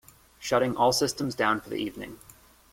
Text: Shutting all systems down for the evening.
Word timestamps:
Shutting 0.39 0.75
all 0.75 0.93
systems 0.93 1.35
down 1.35 1.61
for 1.61 1.69
the 1.69 1.75
evening. 1.75 2.17